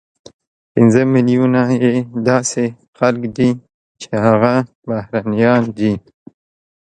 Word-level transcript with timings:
پنځه 0.73 1.01
ملیونه 1.13 1.61
یې 1.81 1.93
داسې 2.29 2.63
خلک 2.97 3.23
دي 3.37 3.49
چې 4.01 4.09
هغه 4.25 4.53
بهرنیان 4.87 5.63
دي، 5.77 5.93